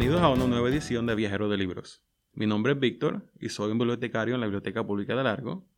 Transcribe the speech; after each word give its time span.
Bienvenidos 0.00 0.24
a 0.24 0.32
una 0.32 0.46
nueva 0.46 0.70
edición 0.70 1.04
de 1.04 1.14
Viajero 1.14 1.50
de 1.50 1.58
Libros. 1.58 2.02
Mi 2.32 2.46
nombre 2.46 2.72
es 2.72 2.80
Víctor 2.80 3.30
y 3.38 3.50
soy 3.50 3.70
un 3.70 3.76
bibliotecario 3.76 4.34
en 4.34 4.40
la 4.40 4.46
Biblioteca 4.46 4.82
Pública 4.82 5.14
de 5.14 5.24
Largo. 5.24 5.68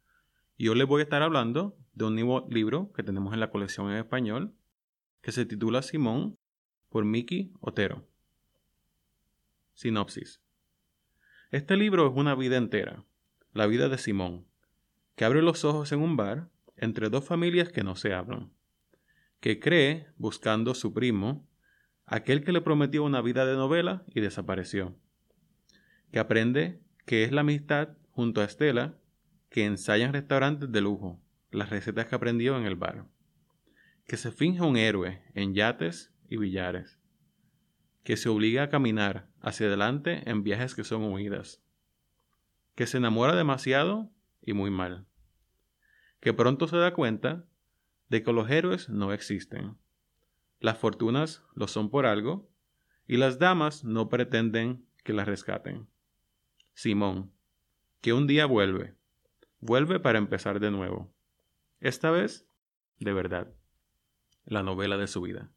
Y 0.57 0.69
hoy 0.69 0.79
les 0.79 0.87
voy 0.87 1.01
a 1.01 1.03
estar 1.03 1.23
hablando 1.23 1.77
de 1.93 2.05
un 2.05 2.15
nuevo 2.15 2.47
libro 2.49 2.93
que 2.93 3.03
tenemos 3.03 3.35
en 3.35 3.41
la 3.41 3.51
colección 3.51 3.91
en 3.91 3.97
español 3.97 4.55
que 5.23 5.33
se 5.33 5.45
titula 5.45 5.83
Simón 5.83 6.39
por 6.89 7.05
Miki 7.05 7.53
Otero. 7.59 8.07
Sinopsis. 9.75 10.41
Este 11.51 11.77
libro 11.77 12.07
es 12.07 12.13
una 12.15 12.37
vida 12.37 12.59
entera, 12.59 13.05
la 13.53 13.67
vida 13.67 13.89
de 13.89 13.99
Simón, 13.99 14.47
que 15.17 15.25
abre 15.25 15.43
los 15.43 15.65
ojos 15.65 15.91
en 15.91 15.99
un 15.99 16.17
bar 16.17 16.49
entre 16.77 17.11
dos 17.11 17.25
familias 17.25 17.71
que 17.71 17.83
no 17.83 17.97
se 17.97 18.15
hablan, 18.15 18.53
que 19.41 19.59
cree, 19.59 20.07
buscando 20.17 20.77
su 20.77 20.95
primo, 20.95 21.45
aquel 22.13 22.45
que 22.45 22.53
le 22.53 22.61
prometió 22.61 23.05
una 23.05 23.23
vida 23.23 23.47
de 23.47 23.57
novela 23.57 24.05
y 24.15 24.21
desapareció, 24.21 24.95
que 26.11 26.19
aprende 26.19 26.79
que 27.07 27.25
es 27.25 27.33
la 27.33 27.41
amistad 27.41 27.97
junto 28.11 28.43
a 28.43 28.45
Estela 28.45 28.99
que 29.49 29.65
ensaya 29.65 30.05
en 30.05 30.13
restaurantes 30.13 30.71
de 30.71 30.83
lujo 30.83 31.23
las 31.51 31.71
recetas 31.71 32.05
que 32.05 32.15
aprendió 32.15 32.59
en 32.59 32.67
el 32.67 32.77
bar, 32.77 33.07
que 34.07 34.19
se 34.19 34.31
finge 34.31 34.61
un 34.61 34.77
héroe 34.77 35.23
en 35.33 35.55
yates 35.55 36.13
y 36.29 36.37
billares, 36.37 37.01
que 38.05 38.19
se 38.19 38.29
obliga 38.29 38.65
a 38.65 38.69
caminar 38.69 39.31
hacia 39.41 39.69
adelante 39.69 40.29
en 40.29 40.43
viajes 40.43 40.75
que 40.75 40.85
son 40.85 41.05
huidas, 41.05 41.63
que 42.75 42.87
se 42.87 42.99
enamora 42.99 43.35
demasiado 43.35 44.13
y 44.43 44.53
muy 44.53 44.71
mal, 44.71 45.07
que 46.21 46.35
pronto 46.35 46.69
se 46.69 46.77
da 46.77 46.93
cuenta 46.93 47.47
de 48.11 48.23
que 48.23 48.35
los 48.35 48.51
héroes 48.51 48.91
no 48.91 49.15
existen, 49.15 49.79
las 50.63 50.79
fortunas 50.79 51.43
lo 51.55 51.67
son 51.67 51.91
por 51.91 52.07
algo 52.07 52.49
y 53.07 53.17
las 53.17 53.39
damas 53.39 53.85
no 53.85 54.09
pretenden 54.09 54.87
que 55.05 55.13
las 55.13 55.27
rescaten. 55.27 55.89
Simón, 56.73 57.33
que 58.01 58.13
un 58.13 58.27
día 58.27 58.47
vuelve, 58.47 58.95
vuelve 59.61 60.01
para 60.01 60.19
empezar 60.19 60.61
de 60.61 60.71
nuevo, 60.71 61.13
esta 61.81 62.11
vez 62.11 62.47
de 63.01 63.13
verdad, 63.13 63.53
la 64.45 64.63
novela 64.63 64.97
de 64.97 65.09
su 65.09 65.21
vida. 65.23 65.51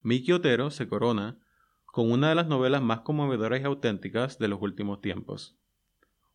Miki 0.00 0.32
Otero 0.32 0.70
se 0.70 0.88
corona 0.88 1.38
con 1.84 2.10
una 2.10 2.30
de 2.30 2.34
las 2.34 2.46
novelas 2.46 2.80
más 2.80 3.00
conmovedoras 3.00 3.60
y 3.60 3.64
auténticas 3.64 4.38
de 4.38 4.48
los 4.48 4.62
últimos 4.62 5.02
tiempos. 5.02 5.58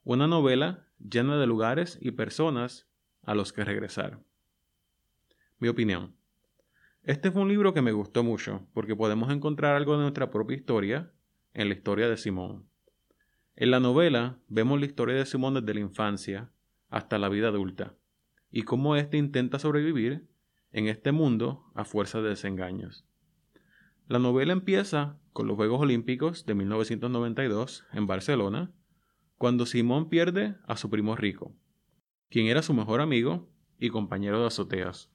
Una 0.04 0.28
novela 0.28 0.88
llena 1.00 1.38
de 1.38 1.48
lugares 1.48 1.98
y 2.00 2.12
personas 2.12 2.88
a 3.24 3.34
los 3.34 3.54
que 3.54 3.64
regresar. 3.64 4.20
Mi 5.58 5.68
opinión. 5.68 6.21
Este 7.04 7.32
fue 7.32 7.42
un 7.42 7.50
libro 7.50 7.74
que 7.74 7.82
me 7.82 7.94
gustó 7.94 8.24
mucho 8.24 8.68
porque 8.74 8.96
podemos 8.96 9.32
encontrar 9.32 9.76
algo 9.76 9.94
de 9.94 10.04
nuestra 10.04 10.30
propia 10.30 10.56
historia 10.56 11.12
en 11.56 11.68
la 11.68 11.74
historia 11.74 12.08
de 12.08 12.16
Simón. 12.16 12.70
En 13.56 13.72
la 13.72 13.80
novela 13.80 14.38
vemos 14.48 14.80
la 14.80 14.86
historia 14.86 15.16
de 15.16 15.26
Simón 15.26 15.56
desde 15.56 15.74
la 15.74 15.80
infancia 15.80 16.52
hasta 16.90 17.18
la 17.18 17.28
vida 17.28 17.48
adulta 17.48 17.96
y 18.52 18.62
cómo 18.62 18.96
éste 18.96 19.18
intenta 19.18 19.58
sobrevivir 19.58 20.28
en 20.72 20.88
este 20.88 21.12
mundo 21.12 21.72
a 21.74 21.86
fuerza 21.86 22.22
de 22.22 22.30
desengaños. 22.30 23.04
La 24.08 24.20
novela 24.20 24.54
empieza 24.54 25.18
con 25.34 25.48
los 25.48 25.56
Juegos 25.56 25.82
Olímpicos 25.82 26.46
de 26.46 26.54
1992 26.54 27.84
en 27.94 28.06
Barcelona, 28.06 28.74
cuando 29.38 29.66
Simón 29.66 30.08
pierde 30.08 30.56
a 30.68 30.78
su 30.78 30.92
primo 30.92 31.16
rico, 31.16 31.56
quien 32.30 32.46
era 32.46 32.62
su 32.62 32.76
mejor 32.76 33.02
amigo 33.02 33.50
y 33.80 33.90
compañero 33.90 34.40
de 34.40 34.48
azoteas. 34.48 35.10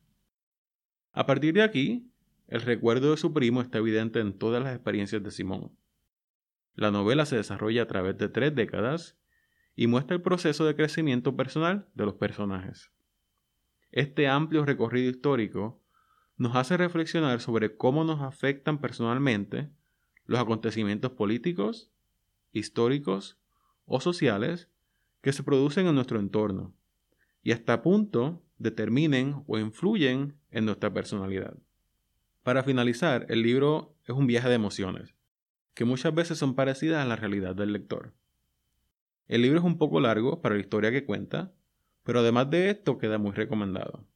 A 1.16 1.24
partir 1.24 1.54
de 1.54 1.62
aquí, 1.62 2.12
el 2.46 2.60
recuerdo 2.60 3.10
de 3.10 3.16
su 3.16 3.32
primo 3.32 3.62
está 3.62 3.78
evidente 3.78 4.20
en 4.20 4.38
todas 4.38 4.62
las 4.62 4.74
experiencias 4.74 5.22
de 5.22 5.30
Simón. 5.30 5.72
La 6.74 6.90
novela 6.90 7.24
se 7.24 7.36
desarrolla 7.36 7.84
a 7.84 7.86
través 7.86 8.18
de 8.18 8.28
tres 8.28 8.54
décadas 8.54 9.16
y 9.74 9.86
muestra 9.86 10.14
el 10.14 10.20
proceso 10.20 10.66
de 10.66 10.76
crecimiento 10.76 11.34
personal 11.34 11.88
de 11.94 12.04
los 12.04 12.16
personajes. 12.16 12.92
Este 13.92 14.28
amplio 14.28 14.66
recorrido 14.66 15.08
histórico 15.08 15.82
nos 16.36 16.54
hace 16.54 16.76
reflexionar 16.76 17.40
sobre 17.40 17.78
cómo 17.78 18.04
nos 18.04 18.20
afectan 18.20 18.78
personalmente 18.78 19.70
los 20.26 20.38
acontecimientos 20.38 21.12
políticos, 21.12 21.90
históricos 22.52 23.38
o 23.86 24.02
sociales 24.02 24.68
que 25.22 25.32
se 25.32 25.42
producen 25.42 25.86
en 25.86 25.94
nuestro 25.94 26.20
entorno 26.20 26.74
y 27.42 27.52
hasta 27.52 27.80
punto 27.80 28.45
determinen 28.58 29.42
o 29.46 29.58
influyen 29.58 30.38
en 30.50 30.64
nuestra 30.64 30.92
personalidad. 30.92 31.56
Para 32.42 32.62
finalizar, 32.62 33.26
el 33.28 33.42
libro 33.42 33.96
es 34.04 34.14
un 34.14 34.26
viaje 34.26 34.48
de 34.48 34.54
emociones, 34.54 35.14
que 35.74 35.84
muchas 35.84 36.14
veces 36.14 36.38
son 36.38 36.54
parecidas 36.54 37.04
a 37.04 37.08
la 37.08 37.16
realidad 37.16 37.54
del 37.54 37.72
lector. 37.72 38.14
El 39.28 39.42
libro 39.42 39.58
es 39.58 39.64
un 39.64 39.78
poco 39.78 40.00
largo 40.00 40.40
para 40.40 40.54
la 40.54 40.60
historia 40.60 40.92
que 40.92 41.04
cuenta, 41.04 41.52
pero 42.04 42.20
además 42.20 42.48
de 42.50 42.70
esto 42.70 42.98
queda 42.98 43.18
muy 43.18 43.32
recomendado. 43.32 44.06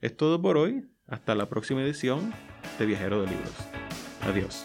Es 0.00 0.16
todo 0.16 0.40
por 0.40 0.56
hoy. 0.56 0.86
Hasta 1.06 1.34
la 1.34 1.48
próxima 1.48 1.82
edición 1.82 2.32
de 2.78 2.86
Viajero 2.86 3.22
de 3.22 3.30
Libros. 3.30 3.56
Adiós. 4.22 4.64